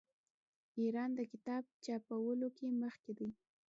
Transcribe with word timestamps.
ایران 0.79 1.09
د 1.15 1.19
کتاب 1.31 1.63
چاپولو 1.85 2.47
کې 2.57 2.67
مخکې 2.81 3.11
دی. 3.17 3.29